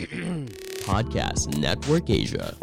Podcast 0.88 1.52
Network 1.60 2.08
Asia. 2.08 2.56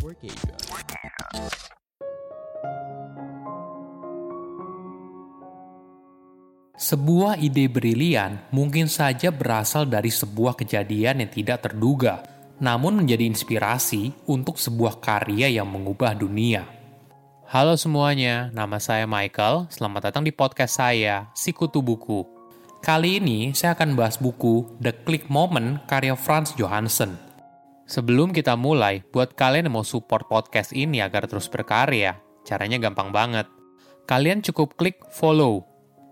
Sebuah 6.74 7.38
ide 7.38 7.70
brilian 7.70 8.42
mungkin 8.50 8.90
saja 8.90 9.30
berasal 9.30 9.86
dari 9.86 10.10
sebuah 10.10 10.58
kejadian 10.58 11.22
yang 11.22 11.32
tidak 11.32 11.70
terduga, 11.70 12.26
namun 12.58 12.98
menjadi 12.98 13.30
inspirasi 13.30 14.18
untuk 14.26 14.58
sebuah 14.58 14.98
karya 14.98 15.54
yang 15.54 15.70
mengubah 15.70 16.18
dunia. 16.18 16.66
Halo 17.46 17.78
semuanya, 17.78 18.50
nama 18.50 18.82
saya 18.82 19.06
Michael. 19.06 19.70
Selamat 19.70 20.10
datang 20.10 20.26
di 20.26 20.34
podcast 20.34 20.82
saya, 20.82 21.30
Sikutu 21.38 21.86
Buku. 21.86 22.35
Kali 22.86 23.18
ini 23.18 23.50
saya 23.58 23.74
akan 23.74 23.98
bahas 23.98 24.22
buku 24.22 24.78
The 24.78 24.94
Click 24.94 25.26
Moment 25.26 25.90
karya 25.90 26.14
Franz 26.14 26.54
Johansson. 26.54 27.18
Sebelum 27.90 28.30
kita 28.30 28.54
mulai, 28.54 29.02
buat 29.10 29.34
kalian 29.34 29.66
yang 29.66 29.82
mau 29.82 29.86
support 29.86 30.30
podcast 30.30 30.70
ini 30.70 31.02
agar 31.02 31.26
terus 31.26 31.50
berkarya, 31.50 32.22
caranya 32.46 32.78
gampang 32.78 33.10
banget. 33.10 33.50
Kalian 34.06 34.46
cukup 34.46 34.78
klik 34.78 35.02
follow 35.10 35.66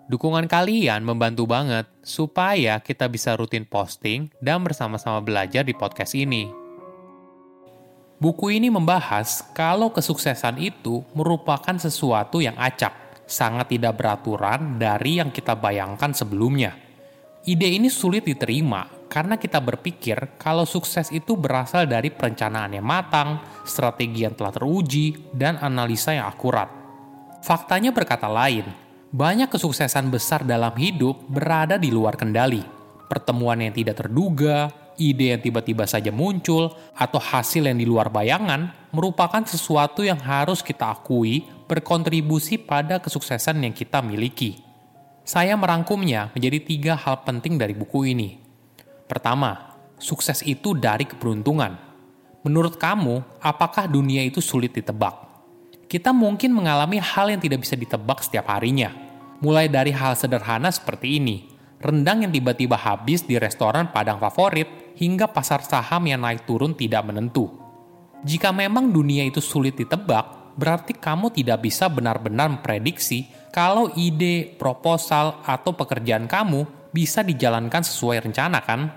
Dukungan 0.03 0.52
kalian 0.52 1.05
membantu 1.07 1.47
banget 1.47 1.88
supaya 2.03 2.81
kita 2.83 3.08
bisa 3.08 3.39
rutin 3.39 3.63
posting 3.63 4.27
dan 4.44 4.59
bersama-sama 4.59 5.23
belajar 5.23 5.63
di 5.63 5.71
podcast 5.71 6.11
ini. 6.11 6.52
Buku 8.19 8.52
ini 8.52 8.67
membahas 8.67 9.45
kalau 9.55 9.95
kesuksesan 9.95 10.59
itu 10.59 11.08
merupakan 11.16 11.75
sesuatu 11.80 12.44
yang 12.44 12.55
acak, 12.59 12.91
sangat 13.33 13.73
tidak 13.73 13.97
beraturan 13.97 14.77
dari 14.77 15.17
yang 15.17 15.33
kita 15.33 15.57
bayangkan 15.57 16.13
sebelumnya. 16.13 16.77
Ide 17.43 17.65
ini 17.65 17.89
sulit 17.89 18.29
diterima 18.29 19.09
karena 19.09 19.41
kita 19.41 19.57
berpikir 19.57 20.37
kalau 20.37 20.63
sukses 20.69 21.09
itu 21.09 21.33
berasal 21.33 21.89
dari 21.89 22.13
perencanaan 22.13 22.77
yang 22.77 22.85
matang, 22.85 23.41
strategi 23.66 24.23
yang 24.23 24.38
telah 24.38 24.53
teruji, 24.53 25.33
dan 25.33 25.58
analisa 25.58 26.13
yang 26.13 26.30
akurat. 26.30 26.69
Faktanya 27.43 27.91
berkata 27.91 28.30
lain, 28.30 28.63
banyak 29.11 29.52
kesuksesan 29.52 30.08
besar 30.13 30.47
dalam 30.47 30.71
hidup 30.80 31.19
berada 31.27 31.75
di 31.75 31.91
luar 31.91 32.15
kendali. 32.15 32.63
Pertemuan 33.05 33.59
yang 33.59 33.75
tidak 33.75 34.02
terduga, 34.02 34.71
ide 34.97 35.36
yang 35.36 35.41
tiba-tiba 35.41 35.86
saja 35.86 36.13
muncul, 36.13 36.73
atau 36.94 37.19
hasil 37.22 37.66
yang 37.66 37.77
di 37.77 37.86
luar 37.88 38.09
bayangan 38.13 38.72
merupakan 38.94 39.41
sesuatu 39.45 40.05
yang 40.05 40.19
harus 40.22 40.61
kita 40.61 40.94
akui 40.94 41.45
berkontribusi 41.66 42.61
pada 42.61 43.02
kesuksesan 43.02 43.64
yang 43.66 43.73
kita 43.73 44.02
miliki. 44.05 44.61
Saya 45.23 45.55
merangkumnya 45.55 46.30
menjadi 46.36 46.59
tiga 46.59 46.94
hal 46.99 47.23
penting 47.23 47.55
dari 47.55 47.71
buku 47.71 48.11
ini. 48.11 48.38
Pertama, 49.08 49.80
sukses 49.97 50.44
itu 50.44 50.75
dari 50.75 51.08
keberuntungan. 51.08 51.80
Menurut 52.44 52.75
kamu, 52.75 53.23
apakah 53.39 53.88
dunia 53.88 54.19
itu 54.21 54.44
sulit 54.44 54.75
ditebak? 54.75 55.16
Kita 55.88 56.11
mungkin 56.11 56.52
mengalami 56.52 56.99
hal 56.99 57.31
yang 57.31 57.39
tidak 57.39 57.64
bisa 57.64 57.80
ditebak 57.80 58.19
setiap 58.19 58.52
harinya 58.52 59.03
mulai 59.44 59.67
dari 59.67 59.91
hal 59.91 60.16
sederhana 60.16 60.71
seperti 60.71 61.19
ini, 61.19 61.52
rendang 61.83 62.23
yang 62.23 62.31
tiba-tiba 62.31 62.80
habis 62.80 63.27
di 63.27 63.36
restoran 63.36 63.91
Padang 63.91 64.23
favorit, 64.23 64.71
hingga 64.97 65.30
pasar 65.30 65.66
saham 65.66 66.05
yang 66.05 66.22
naik 66.22 66.45
turun 66.45 66.77
tidak 66.77 67.05
menentu. 67.05 67.49
Jika 68.23 68.55
memang 68.55 68.94
dunia 68.94 69.27
itu 69.27 69.44
sulit 69.44 69.75
ditebak, 69.75 70.55
berarti 70.55 70.95
kamu 70.95 71.33
tidak 71.36 71.66
bisa 71.66 71.91
benar-benar 71.91 72.47
memprediksi 72.47 73.27
kalau 73.53 73.91
ide, 73.94 74.55
proposal, 74.58 75.44
atau 75.44 75.75
pekerjaan 75.75 76.25
kamu 76.25 76.89
bisa 76.89 77.21
dijalankan 77.21 77.83
sesuai 77.86 78.25
rencana 78.25 78.64
kan? 78.64 78.89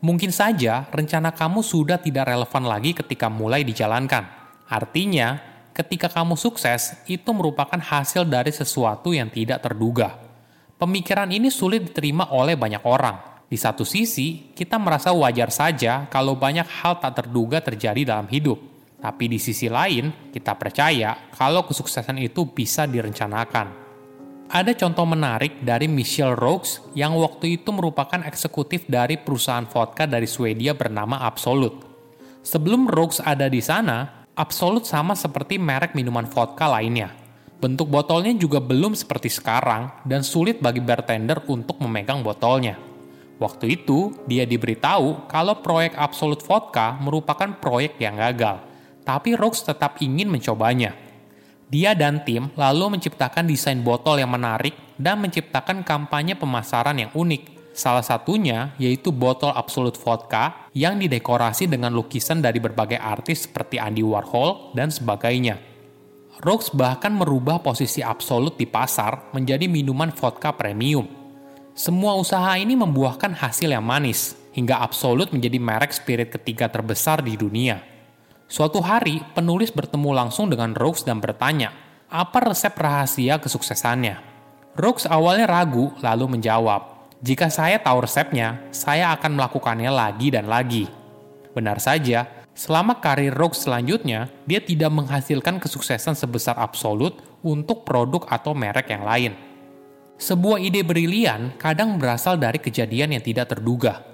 Mungkin 0.00 0.32
saja 0.32 0.88
rencana 0.88 1.36
kamu 1.36 1.60
sudah 1.60 2.00
tidak 2.00 2.32
relevan 2.32 2.64
lagi 2.64 2.96
ketika 2.96 3.28
mulai 3.28 3.60
dijalankan. 3.60 4.24
Artinya, 4.64 5.36
ketika 5.76 6.08
kamu 6.08 6.40
sukses, 6.40 6.96
itu 7.04 7.28
merupakan 7.36 7.76
hasil 7.76 8.24
dari 8.24 8.48
sesuatu 8.48 9.12
yang 9.12 9.28
tidak 9.28 9.60
terduga. 9.60 10.16
Pemikiran 10.80 11.28
ini 11.28 11.52
sulit 11.52 11.92
diterima 11.92 12.32
oleh 12.32 12.56
banyak 12.56 12.80
orang. 12.88 13.29
Di 13.50 13.58
satu 13.58 13.82
sisi, 13.82 14.54
kita 14.54 14.78
merasa 14.78 15.10
wajar 15.10 15.50
saja 15.50 16.06
kalau 16.06 16.38
banyak 16.38 16.70
hal 16.70 17.02
tak 17.02 17.18
terduga 17.18 17.58
terjadi 17.58 18.06
dalam 18.06 18.30
hidup. 18.30 18.62
Tapi 19.02 19.26
di 19.26 19.42
sisi 19.42 19.66
lain, 19.66 20.30
kita 20.30 20.54
percaya 20.54 21.34
kalau 21.34 21.66
kesuksesan 21.66 22.22
itu 22.22 22.46
bisa 22.46 22.86
direncanakan. 22.86 23.90
Ada 24.54 24.70
contoh 24.78 25.02
menarik 25.02 25.66
dari 25.66 25.90
Michelle 25.90 26.38
Rokes 26.38 26.94
yang 26.94 27.18
waktu 27.18 27.58
itu 27.58 27.74
merupakan 27.74 28.22
eksekutif 28.22 28.86
dari 28.86 29.18
perusahaan 29.18 29.66
vodka 29.66 30.06
dari 30.06 30.30
Swedia 30.30 30.70
bernama 30.78 31.18
Absolut. 31.26 31.74
Sebelum 32.46 32.86
Rokes 32.86 33.18
ada 33.18 33.50
di 33.50 33.58
sana, 33.58 34.22
Absolut 34.38 34.86
sama 34.86 35.18
seperti 35.18 35.58
merek 35.58 35.98
minuman 35.98 36.24
vodka 36.24 36.70
lainnya. 36.70 37.10
Bentuk 37.58 37.90
botolnya 37.90 38.30
juga 38.32 38.62
belum 38.62 38.94
seperti 38.94 39.26
sekarang 39.28 40.06
dan 40.06 40.22
sulit 40.22 40.62
bagi 40.62 40.80
bartender 40.80 41.44
untuk 41.50 41.76
memegang 41.82 42.22
botolnya. 42.24 42.89
Waktu 43.40 43.80
itu, 43.80 44.12
dia 44.28 44.44
diberitahu 44.44 45.24
kalau 45.26 45.64
proyek 45.64 45.96
Absolut 45.96 46.44
Vodka 46.44 47.00
merupakan 47.00 47.48
proyek 47.56 47.96
yang 47.96 48.20
gagal, 48.20 48.60
tapi 49.00 49.32
Rocks 49.32 49.64
tetap 49.64 49.96
ingin 50.04 50.28
mencobanya. 50.28 50.92
Dia 51.72 51.96
dan 51.96 52.20
tim 52.20 52.52
lalu 52.52 53.00
menciptakan 53.00 53.48
desain 53.48 53.80
botol 53.80 54.20
yang 54.20 54.28
menarik 54.28 54.76
dan 55.00 55.24
menciptakan 55.24 55.80
kampanye 55.80 56.36
pemasaran 56.36 57.00
yang 57.00 57.10
unik, 57.16 57.60
Salah 57.70 58.02
satunya 58.02 58.74
yaitu 58.82 59.14
botol 59.14 59.54
Absolut 59.54 59.94
Vodka 59.94 60.66
yang 60.74 60.98
didekorasi 60.98 61.70
dengan 61.70 61.94
lukisan 61.94 62.42
dari 62.42 62.58
berbagai 62.58 62.98
artis 62.98 63.46
seperti 63.46 63.78
Andy 63.78 64.02
Warhol 64.02 64.74
dan 64.74 64.90
sebagainya. 64.90 65.56
Rocks 66.42 66.72
bahkan 66.74 67.14
merubah 67.14 67.62
posisi 67.62 68.02
Absolut 68.02 68.58
di 68.58 68.66
pasar 68.66 69.30
menjadi 69.36 69.70
minuman 69.70 70.10
vodka 70.10 70.56
premium. 70.56 71.19
Semua 71.74 72.18
usaha 72.18 72.58
ini 72.58 72.74
membuahkan 72.74 73.30
hasil 73.30 73.70
yang 73.70 73.86
manis, 73.86 74.34
hingga 74.50 74.82
Absolut 74.82 75.30
menjadi 75.30 75.56
merek 75.62 75.94
spirit 75.94 76.34
ketiga 76.34 76.66
terbesar 76.66 77.22
di 77.22 77.38
dunia. 77.38 77.80
Suatu 78.50 78.82
hari, 78.82 79.22
penulis 79.32 79.70
bertemu 79.70 80.10
langsung 80.10 80.50
dengan 80.50 80.74
Rocks 80.74 81.06
dan 81.06 81.22
bertanya, 81.22 81.70
apa 82.10 82.50
resep 82.50 82.74
rahasia 82.74 83.38
kesuksesannya? 83.38 84.18
Rocks 84.74 85.06
awalnya 85.06 85.46
ragu, 85.46 85.94
lalu 86.02 86.38
menjawab, 86.38 87.00
jika 87.22 87.52
saya 87.52 87.76
tahu 87.76 88.08
resepnya, 88.08 88.64
saya 88.74 89.12
akan 89.12 89.36
melakukannya 89.36 89.92
lagi 89.92 90.32
dan 90.32 90.48
lagi. 90.48 90.88
Benar 91.52 91.76
saja, 91.76 92.24
selama 92.56 92.96
karir 92.96 93.36
Rogue 93.36 93.52
selanjutnya, 93.52 94.32
dia 94.48 94.58
tidak 94.64 94.88
menghasilkan 94.88 95.60
kesuksesan 95.60 96.16
sebesar 96.16 96.56
absolut 96.56 97.20
untuk 97.44 97.84
produk 97.84 98.24
atau 98.24 98.56
merek 98.56 98.88
yang 98.88 99.04
lain. 99.04 99.49
Sebuah 100.20 100.60
ide 100.60 100.84
brilian 100.84 101.56
kadang 101.56 101.96
berasal 101.96 102.36
dari 102.36 102.60
kejadian 102.60 103.16
yang 103.16 103.24
tidak 103.24 103.56
terduga. 103.56 104.04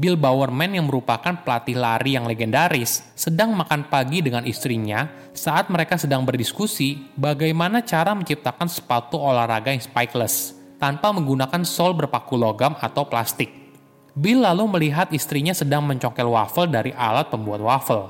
Bill 0.00 0.16
Bowerman 0.16 0.72
yang 0.72 0.88
merupakan 0.88 1.44
pelatih 1.44 1.76
lari 1.76 2.16
yang 2.16 2.24
legendaris 2.24 3.04
sedang 3.12 3.52
makan 3.52 3.92
pagi 3.92 4.24
dengan 4.24 4.48
istrinya 4.48 5.12
saat 5.36 5.68
mereka 5.68 6.00
sedang 6.00 6.24
berdiskusi 6.24 7.12
bagaimana 7.20 7.84
cara 7.84 8.16
menciptakan 8.16 8.64
sepatu 8.64 9.20
olahraga 9.20 9.76
yang 9.76 9.84
spikeless 9.84 10.56
tanpa 10.80 11.12
menggunakan 11.12 11.68
sol 11.68 11.92
berpaku 11.92 12.40
logam 12.40 12.72
atau 12.80 13.04
plastik. 13.04 13.52
Bill 14.16 14.48
lalu 14.48 14.64
melihat 14.72 15.12
istrinya 15.12 15.52
sedang 15.52 15.84
mencongkel 15.84 16.32
waffle 16.32 16.72
dari 16.72 16.96
alat 16.96 17.28
pembuat 17.28 17.60
waffle. 17.60 18.08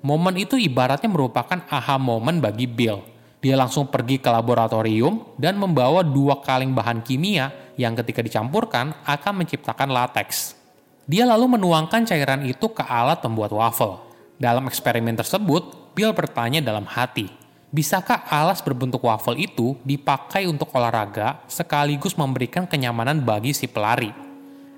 Momen 0.00 0.40
itu 0.40 0.56
ibaratnya 0.56 1.12
merupakan 1.12 1.60
aha 1.68 2.00
momen 2.00 2.40
bagi 2.40 2.64
Bill. 2.64 3.17
Dia 3.38 3.54
langsung 3.54 3.86
pergi 3.86 4.18
ke 4.18 4.26
laboratorium 4.26 5.38
dan 5.38 5.54
membawa 5.54 6.02
dua 6.02 6.42
kaleng 6.42 6.74
bahan 6.74 7.06
kimia 7.06 7.54
yang 7.78 7.94
ketika 7.94 8.18
dicampurkan 8.18 8.90
akan 9.06 9.32
menciptakan 9.44 9.94
lateks. 9.94 10.58
Dia 11.06 11.24
lalu 11.24 11.56
menuangkan 11.56 12.04
cairan 12.04 12.42
itu 12.44 12.66
ke 12.68 12.82
alat 12.82 13.22
pembuat 13.22 13.54
waffle. 13.54 14.02
Dalam 14.38 14.66
eksperimen 14.66 15.14
tersebut, 15.14 15.94
Bill 15.94 16.10
bertanya 16.14 16.62
dalam 16.62 16.86
hati, 16.86 17.30
Bisakah 17.68 18.24
alas 18.32 18.64
berbentuk 18.64 19.04
waffle 19.04 19.36
itu 19.36 19.76
dipakai 19.84 20.48
untuk 20.48 20.72
olahraga 20.72 21.44
sekaligus 21.52 22.16
memberikan 22.16 22.64
kenyamanan 22.64 23.20
bagi 23.20 23.52
si 23.52 23.68
pelari? 23.68 24.08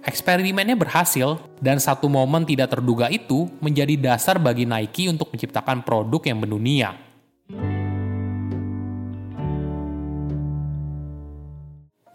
Eksperimennya 0.03 0.75
berhasil, 0.75 1.39
dan 1.63 1.79
satu 1.79 2.11
momen 2.11 2.43
tidak 2.43 2.75
terduga 2.75 3.06
itu 3.06 3.47
menjadi 3.63 3.95
dasar 3.95 4.43
bagi 4.43 4.67
Nike 4.67 5.06
untuk 5.06 5.31
menciptakan 5.31 5.87
produk 5.87 6.19
yang 6.35 6.43
mendunia. 6.43 7.10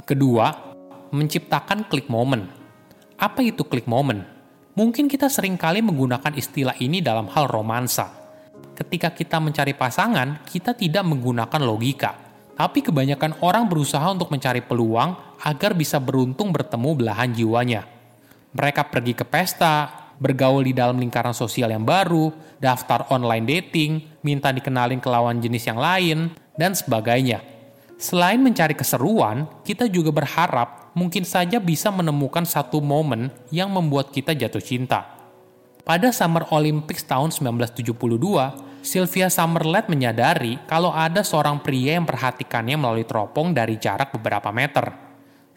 Kedua, 0.05 0.53
menciptakan 1.09 1.89
klik 1.89 2.13
moment. 2.13 2.45
Apa 3.17 3.41
itu 3.41 3.65
klik 3.65 3.89
moment? 3.89 4.21
Mungkin 4.77 5.09
kita 5.09 5.33
sering 5.33 5.57
kali 5.57 5.81
menggunakan 5.81 6.29
istilah 6.37 6.77
ini 6.77 7.01
dalam 7.01 7.25
hal 7.25 7.49
romansa, 7.49 8.13
ketika 8.77 9.09
kita 9.09 9.41
mencari 9.41 9.73
pasangan, 9.73 10.45
kita 10.45 10.77
tidak 10.77 11.01
menggunakan 11.09 11.57
logika. 11.57 12.21
Tapi 12.53 12.85
kebanyakan 12.85 13.41
orang 13.41 13.65
berusaha 13.65 14.05
untuk 14.13 14.29
mencari 14.29 14.61
peluang 14.61 15.41
agar 15.41 15.73
bisa 15.73 15.97
beruntung 15.97 16.53
bertemu 16.53 16.89
belahan 16.93 17.33
jiwanya. 17.33 17.89
Mereka 18.53 18.93
pergi 18.93 19.17
ke 19.17 19.25
pesta, 19.25 19.89
bergaul 20.21 20.69
di 20.69 20.77
dalam 20.77 21.01
lingkaran 21.01 21.33
sosial 21.33 21.73
yang 21.73 21.81
baru, 21.81 22.29
daftar 22.61 23.09
online 23.09 23.49
dating, 23.49 24.21
minta 24.21 24.53
dikenalin 24.53 25.01
ke 25.01 25.09
lawan 25.09 25.41
jenis 25.41 25.65
yang 25.65 25.81
lain, 25.81 26.29
dan 26.53 26.77
sebagainya. 26.77 27.54
Selain 28.05 28.37
mencari 28.37 28.77
keseruan, 28.77 29.49
kita 29.65 29.89
juga 29.89 30.13
berharap 30.13 30.93
mungkin 30.93 31.25
saja 31.25 31.57
bisa 31.57 31.89
menemukan 31.89 32.45
satu 32.45 32.77
momen 32.77 33.33
yang 33.49 33.73
membuat 33.73 34.13
kita 34.13 34.37
jatuh 34.37 34.61
cinta. 34.61 35.25
Pada 35.81 36.13
Summer 36.13 36.45
Olympics 36.53 37.01
tahun 37.01 37.33
1972, 37.33 37.97
Sylvia 38.85 39.25
Summerlet 39.33 39.89
menyadari 39.89 40.61
kalau 40.69 40.93
ada 40.93 41.25
seorang 41.25 41.65
pria 41.65 41.97
yang 41.97 42.05
perhatikannya 42.05 42.77
melalui 42.77 43.09
teropong 43.09 43.57
dari 43.57 43.81
jarak 43.81 44.13
beberapa 44.13 44.53
meter. 44.53 44.85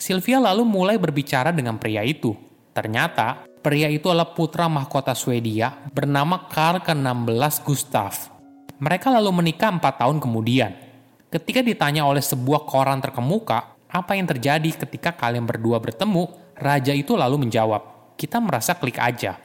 Sylvia 0.01 0.41
lalu 0.41 0.65
mulai 0.65 0.97
berbicara 0.97 1.53
dengan 1.53 1.77
pria 1.77 2.01
itu. 2.01 2.33
Ternyata, 2.73 3.45
Pria 3.59 3.91
itu 3.91 4.07
adalah 4.07 4.33
putra 4.39 4.71
mahkota 4.71 5.13
Swedia 5.19 5.75
bernama 5.91 6.47
Karl 6.47 6.79
ke-16 6.79 7.67
Gustav. 7.67 8.31
Mereka 8.79 9.11
lalu 9.11 9.35
menikah 9.35 9.75
empat 9.75 9.99
tahun 9.99 10.23
kemudian. 10.23 10.88
Ketika 11.29 11.61
ditanya 11.61 12.09
oleh 12.09 12.25
sebuah 12.25 12.65
koran 12.65 13.05
terkemuka, 13.05 13.77
apa 13.89 14.13
yang 14.17 14.25
terjadi 14.25 14.85
ketika 14.85 15.13
kalian 15.13 15.45
berdua 15.45 15.77
bertemu, 15.77 16.29
raja 16.57 16.93
itu 16.97 17.17
lalu 17.17 17.49
menjawab, 17.49 18.15
kita 18.17 18.41
merasa 18.41 18.77
klik 18.77 18.97
aja. 18.97 19.37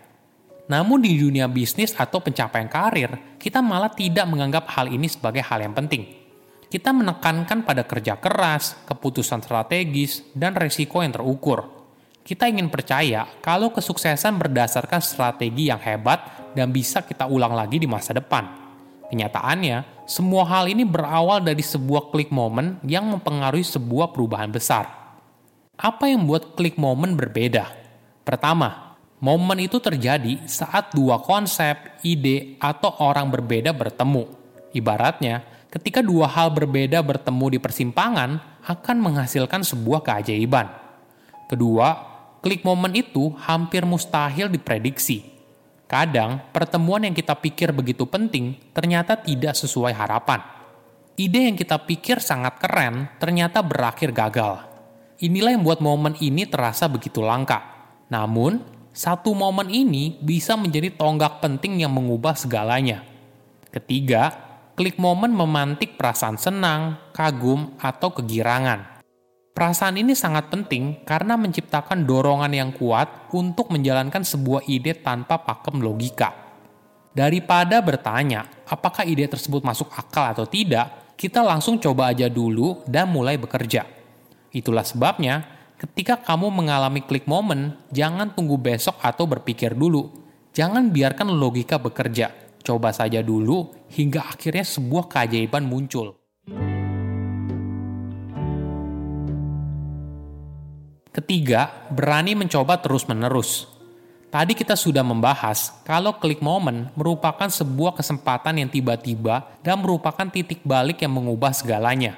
Namun 0.71 1.03
di 1.03 1.19
dunia 1.19 1.51
bisnis 1.51 1.91
atau 1.91 2.24
pencapaian 2.24 2.71
karir, 2.71 3.35
kita 3.35 3.59
malah 3.59 3.91
tidak 3.91 4.24
menganggap 4.31 4.68
hal 4.71 4.88
ini 4.88 5.12
sebagai 5.12 5.44
hal 5.44 5.59
yang 5.59 5.75
penting. 5.75 6.07
Kita 6.71 6.95
menekankan 6.95 7.68
pada 7.68 7.83
kerja 7.83 8.15
keras, 8.18 8.79
keputusan 8.88 9.44
strategis, 9.44 10.24
dan 10.33 10.56
resiko 10.56 11.03
yang 11.03 11.12
terukur 11.12 11.83
kita 12.24 12.47
ingin 12.47 12.71
percaya 12.71 13.27
kalau 13.44 13.75
kesuksesan 13.75 14.39
berdasarkan 14.39 15.03
strategi 15.03 15.68
yang 15.68 15.79
hebat 15.83 16.56
dan 16.56 16.71
bisa 16.71 17.03
kita 17.03 17.27
ulang 17.27 17.51
lagi 17.51 17.75
di 17.75 17.83
masa 17.83 18.15
depan. 18.15 18.47
Kenyataannya, 19.12 19.93
semua 20.03 20.44
hal 20.44 20.67
ini 20.67 20.83
berawal 20.83 21.39
dari 21.39 21.63
sebuah 21.63 22.11
klik 22.11 22.29
momen 22.29 22.79
yang 22.83 23.07
mempengaruhi 23.07 23.63
sebuah 23.63 24.11
perubahan 24.11 24.51
besar. 24.51 24.88
Apa 25.73 26.05
yang 26.11 26.23
membuat 26.23 26.53
klik 26.53 26.77
momen 26.77 27.17
berbeda? 27.17 27.71
Pertama, 28.23 28.95
momen 29.19 29.63
itu 29.65 29.81
terjadi 29.81 30.44
saat 30.47 30.94
dua 30.94 31.19
konsep, 31.19 31.75
ide, 32.05 32.55
atau 32.61 32.94
orang 33.01 33.27
berbeda 33.33 33.73
bertemu. 33.73 34.29
Ibaratnya, 34.75 35.44
ketika 35.73 36.05
dua 36.05 36.29
hal 36.29 36.53
berbeda 36.53 37.01
bertemu 37.01 37.57
di 37.57 37.59
persimpangan, 37.59 38.38
akan 38.63 38.97
menghasilkan 39.01 39.65
sebuah 39.65 40.05
keajaiban. 40.05 40.71
Kedua, 41.50 42.00
klik 42.39 42.63
momen 42.63 42.95
itu 42.95 43.33
hampir 43.44 43.83
mustahil 43.83 44.47
diprediksi. 44.47 45.32
Kadang, 45.94 46.42
pertemuan 46.50 47.06
yang 47.06 47.13
kita 47.13 47.38
pikir 47.38 47.69
begitu 47.69 48.10
penting 48.10 48.57
ternyata 48.74 49.13
tidak 49.13 49.54
sesuai 49.54 49.94
harapan. 49.94 50.42
Ide 51.13 51.45
yang 51.45 51.54
kita 51.54 51.86
pikir 51.86 52.18
sangat 52.18 52.57
keren 52.57 53.13
ternyata 53.22 53.62
berakhir 53.62 54.10
gagal. 54.10 54.57
Inilah 55.22 55.54
yang 55.54 55.62
membuat 55.62 55.86
momen 55.86 56.18
ini 56.18 56.50
terasa 56.50 56.90
begitu 56.90 57.22
langka. 57.22 57.62
Namun, 58.10 58.66
satu 58.90 59.38
momen 59.38 59.69
ini 59.69 60.18
bisa 60.18 60.57
menjadi 60.57 60.90
tonggak 60.98 61.45
penting 61.45 61.86
yang 61.86 61.94
mengubah 61.94 62.34
segalanya. 62.34 63.06
Ketiga, 63.69 64.34
klik 64.74 64.98
momen 64.98 65.30
memantik 65.30 65.94
perasaan 65.94 66.42
senang, 66.42 67.13
kagum, 67.13 67.78
atau 67.78 68.10
kegirangan. 68.10 68.93
Perasaan 69.53 70.01
ini 70.01 70.17
sangat 70.17 70.50
penting 70.50 71.05
karena 71.05 71.38
menciptakan 71.38 72.09
dorongan 72.09 72.50
yang 72.57 72.73
kuat 72.73 73.29
untuk 73.38 73.69
menjalankan 73.69 74.25
sebuah 74.25 74.65
ide 74.65 74.97
tanpa 74.97 75.45
pakem 75.45 75.77
logika. 75.77 76.33
Daripada 77.13 77.77
bertanya 77.85 78.50
apakah 78.65 79.05
ide 79.05 79.29
tersebut 79.29 79.61
masuk 79.61 79.94
akal 79.94 80.25
atau 80.25 80.50
tidak, 80.50 81.13
kita 81.13 81.45
langsung 81.45 81.77
coba 81.77 82.09
aja 82.09 82.25
dulu 82.33 82.81
dan 82.89 83.13
mulai 83.13 83.38
bekerja. 83.38 83.85
Itulah 84.50 84.81
sebabnya, 84.81 85.45
ketika 85.77 86.17
kamu 86.17 86.50
mengalami 86.50 87.05
klik 87.05 87.29
momen, 87.29 87.77
jangan 87.94 88.33
tunggu 88.33 88.57
besok 88.57 88.97
atau 89.05 89.29
berpikir 89.29 89.77
dulu. 89.77 90.09
Jangan 90.57 90.89
biarkan 90.89 91.29
logika 91.29 91.77
bekerja. 91.77 92.33
Coba 92.65 92.89
saja 92.89 93.21
dulu 93.21 93.69
hingga 93.94 94.33
akhirnya 94.33 94.65
sebuah 94.65 95.13
keajaiban 95.13 95.69
muncul. 95.69 96.23
Ketiga, 101.13 101.69
berani 101.94 102.33
mencoba 102.33 102.81
terus-menerus. 102.81 103.69
Tadi 104.33 104.57
kita 104.57 104.74
sudah 104.74 105.06
membahas 105.06 105.69
kalau 105.86 106.18
klik 106.18 106.42
momen 106.42 106.89
merupakan 106.98 107.45
sebuah 107.45 107.94
kesempatan 107.94 108.57
yang 108.57 108.74
tiba-tiba 108.74 109.45
dan 109.62 109.86
merupakan 109.86 110.25
titik 110.25 110.65
balik 110.65 111.06
yang 111.06 111.13
mengubah 111.13 111.54
segalanya. 111.54 112.18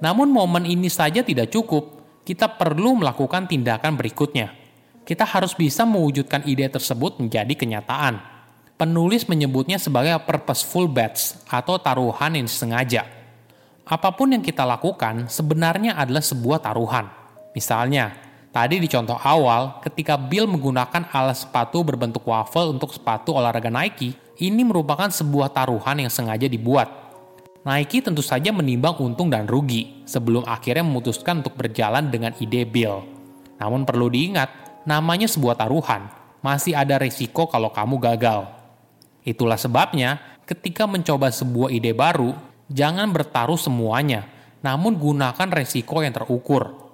Namun 0.00 0.32
momen 0.32 0.64
ini 0.64 0.88
saja 0.88 1.20
tidak 1.20 1.52
cukup, 1.52 2.00
kita 2.24 2.48
perlu 2.56 3.04
melakukan 3.04 3.44
tindakan 3.44 4.00
berikutnya. 4.00 4.48
Kita 5.04 5.28
harus 5.28 5.52
bisa 5.52 5.84
mewujudkan 5.84 6.48
ide 6.48 6.72
tersebut 6.72 7.20
menjadi 7.20 7.52
kenyataan. 7.52 8.16
Penulis 8.80 9.28
menyebutnya 9.28 9.76
sebagai 9.76 10.16
purposeful 10.24 10.88
bets 10.88 11.36
atau 11.52 11.76
taruhan 11.76 12.32
yang 12.32 12.48
sengaja. 12.48 13.04
Apa 13.84 14.08
pun 14.16 14.32
yang 14.32 14.40
kita 14.40 14.64
lakukan 14.64 15.28
sebenarnya 15.28 16.00
adalah 16.00 16.24
sebuah 16.24 16.64
taruhan. 16.64 17.20
Misalnya, 17.52 18.21
tadi 18.52 18.76
di 18.78 18.86
contoh 18.86 19.16
awal, 19.16 19.80
ketika 19.80 20.20
Bill 20.20 20.44
menggunakan 20.44 21.08
alas 21.10 21.48
sepatu 21.48 21.80
berbentuk 21.82 22.22
waffle 22.28 22.76
untuk 22.76 22.92
sepatu 22.92 23.32
olahraga 23.32 23.72
Nike, 23.72 24.12
ini 24.44 24.62
merupakan 24.62 25.08
sebuah 25.08 25.50
taruhan 25.56 26.04
yang 26.04 26.12
sengaja 26.12 26.46
dibuat. 26.46 26.92
Nike 27.64 28.04
tentu 28.04 28.20
saja 28.20 28.52
menimbang 28.52 29.00
untung 29.00 29.32
dan 29.32 29.48
rugi 29.48 30.04
sebelum 30.04 30.44
akhirnya 30.44 30.84
memutuskan 30.84 31.40
untuk 31.40 31.56
berjalan 31.56 32.12
dengan 32.12 32.36
ide 32.38 32.68
Bill. 32.68 33.00
Namun 33.56 33.88
perlu 33.88 34.12
diingat, 34.12 34.82
namanya 34.84 35.30
sebuah 35.30 35.56
taruhan, 35.56 36.12
masih 36.44 36.76
ada 36.76 37.00
risiko 37.00 37.48
kalau 37.48 37.72
kamu 37.72 38.02
gagal. 38.02 38.50
Itulah 39.22 39.56
sebabnya, 39.56 40.38
ketika 40.44 40.84
mencoba 40.84 41.30
sebuah 41.30 41.70
ide 41.70 41.94
baru, 41.94 42.34
jangan 42.66 43.14
bertaruh 43.14 43.56
semuanya, 43.56 44.26
namun 44.58 44.98
gunakan 44.98 45.48
resiko 45.54 46.02
yang 46.02 46.10
terukur 46.10 46.91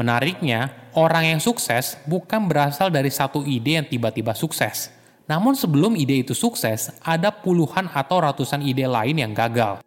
Menariknya, 0.00 0.72
orang 0.96 1.36
yang 1.36 1.40
sukses 1.44 2.00
bukan 2.08 2.48
berasal 2.48 2.88
dari 2.88 3.12
satu 3.12 3.44
ide 3.44 3.76
yang 3.76 3.84
tiba-tiba 3.84 4.32
sukses. 4.32 4.88
Namun 5.28 5.52
sebelum 5.52 5.92
ide 5.92 6.24
itu 6.24 6.32
sukses, 6.32 6.88
ada 7.04 7.28
puluhan 7.28 7.84
atau 7.92 8.24
ratusan 8.24 8.64
ide 8.64 8.88
lain 8.88 9.20
yang 9.20 9.36
gagal. 9.36 9.84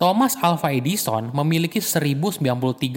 Thomas 0.00 0.32
Alva 0.40 0.72
Edison 0.72 1.28
memiliki 1.36 1.76
1093 1.76 2.40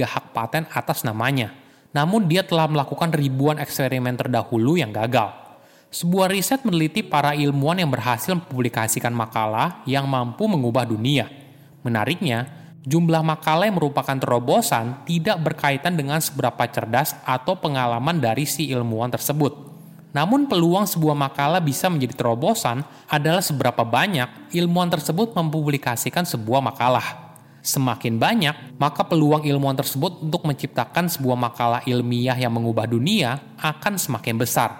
hak 0.07 0.31
paten 0.31 0.63
atas 0.72 1.03
namanya. 1.03 1.51
Namun 1.91 2.31
dia 2.31 2.48
telah 2.48 2.72
melakukan 2.72 3.12
ribuan 3.12 3.60
eksperimen 3.60 4.15
terdahulu 4.15 4.79
yang 4.79 4.95
gagal. 4.95 5.36
Sebuah 5.91 6.31
riset 6.31 6.63
meneliti 6.63 7.03
para 7.03 7.36
ilmuwan 7.36 7.83
yang 7.83 7.91
berhasil 7.91 8.31
mempublikasikan 8.31 9.12
makalah 9.12 9.83
yang 9.83 10.07
mampu 10.07 10.48
mengubah 10.48 10.88
dunia. 10.88 11.27
Menariknya, 11.83 12.66
jumlah 12.88 13.20
makalah 13.20 13.67
yang 13.67 13.75
merupakan 13.75 14.15
terobosan 14.15 15.03
tidak 15.03 15.44
berkaitan 15.44 16.00
dengan 16.00 16.24
seberapa 16.24 16.63
cerdas 16.72 17.20
atau 17.27 17.60
pengalaman 17.60 18.24
dari 18.24 18.48
si 18.48 18.72
ilmuwan 18.72 19.12
tersebut. 19.12 19.67
Namun 20.15 20.48
peluang 20.48 20.88
sebuah 20.88 21.13
makalah 21.13 21.60
bisa 21.60 21.91
menjadi 21.91 22.15
terobosan 22.15 22.88
adalah 23.12 23.44
seberapa 23.44 23.84
banyak 23.84 24.56
ilmuwan 24.56 24.88
tersebut 24.88 25.36
mempublikasikan 25.36 26.24
sebuah 26.24 26.63
makalah. 26.63 27.27
Semakin 27.60 28.15
banyak, 28.15 28.79
maka 28.79 29.03
peluang 29.03 29.44
ilmuwan 29.44 29.75
tersebut 29.75 30.24
untuk 30.24 30.48
menciptakan 30.48 31.12
sebuah 31.12 31.36
makalah 31.36 31.82
ilmiah 31.84 32.39
yang 32.39 32.56
mengubah 32.56 32.88
dunia 32.88 33.60
akan 33.60 34.00
semakin 34.00 34.39
besar. 34.39 34.72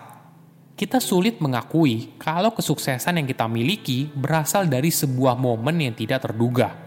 Kita 0.80 1.04
sulit 1.04 1.44
mengakui 1.44 2.16
kalau 2.16 2.56
kesuksesan 2.56 3.20
yang 3.20 3.28
kita 3.28 3.44
miliki 3.52 4.08
berasal 4.16 4.64
dari 4.72 4.88
sebuah 4.88 5.36
momen 5.36 5.84
yang 5.84 5.92
tidak 6.00 6.24
terduga 6.24 6.87